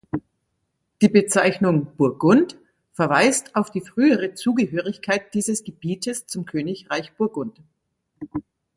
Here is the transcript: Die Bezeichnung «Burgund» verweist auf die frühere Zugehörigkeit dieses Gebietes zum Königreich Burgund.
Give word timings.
Die 1.03 1.09
Bezeichnung 1.09 1.95
«Burgund» 1.95 2.57
verweist 2.91 3.55
auf 3.55 3.69
die 3.69 3.81
frühere 3.81 4.33
Zugehörigkeit 4.33 5.31
dieses 5.35 5.63
Gebietes 5.63 6.25
zum 6.25 6.45
Königreich 6.47 7.13
Burgund. 7.17 7.61